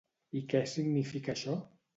I 0.39 0.41
què 0.53 0.61
significa 0.73 1.37
això? 1.37 1.61